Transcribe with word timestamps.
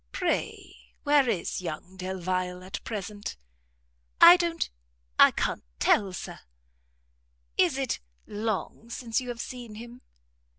Pray 0.11 0.95
where 1.03 1.29
is 1.29 1.61
young 1.61 1.95
Delvile 1.95 2.63
at 2.63 2.83
present?" 2.83 3.37
"I 4.19 4.35
don't 4.35 4.67
I 5.19 5.29
can't 5.29 5.63
tell, 5.79 6.11
Sir." 6.11 6.39
"Is 7.55 7.77
it 7.77 7.99
long 8.25 8.89
since 8.89 9.21
you 9.21 9.29
have 9.29 9.39
seen 9.39 9.75
him?" 9.75 10.01